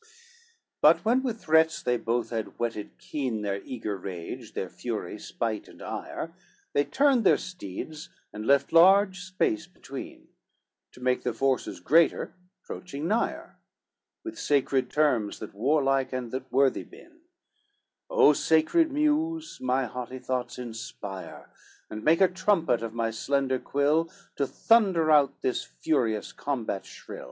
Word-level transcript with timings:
XXXIX 0.01 0.07
But 0.81 1.05
when 1.05 1.21
with 1.21 1.41
threats 1.43 1.83
they 1.83 1.95
both 1.95 2.31
had 2.31 2.57
whetted 2.57 2.97
keen 2.97 3.43
Their 3.43 3.61
eager 3.63 3.95
rage, 3.95 4.53
their 4.53 4.67
fury, 4.67 5.19
spite 5.19 5.67
and 5.67 5.79
ire, 5.79 6.33
They 6.73 6.85
turned 6.85 7.23
their 7.23 7.37
steeds 7.37 8.09
and 8.33 8.47
left 8.47 8.73
large 8.73 9.19
space 9.19 9.67
between 9.67 10.29
To 10.93 11.01
make 11.01 11.21
their 11.21 11.35
forces 11.35 11.79
greater, 11.79 12.33
'proaching 12.63 13.03
nigher, 13.07 13.57
With 14.23 14.43
terms 14.91 15.37
that 15.37 15.53
warlike 15.53 16.11
and 16.13 16.31
that 16.31 16.51
worthy 16.51 16.83
been: 16.83 17.19
O 18.09 18.33
sacred 18.33 18.91
Muse, 18.91 19.59
my 19.61 19.85
haughty 19.85 20.17
thoughts 20.17 20.57
inspire, 20.57 21.51
And 21.91 22.03
make 22.03 22.21
a 22.21 22.27
trumpet 22.27 22.81
of 22.81 22.95
my 22.95 23.11
slender 23.11 23.59
quill 23.59 24.09
To 24.37 24.47
thunder 24.47 25.11
out 25.11 25.41
this 25.43 25.63
furious 25.63 26.31
combat 26.31 26.87
shrill. 26.87 27.19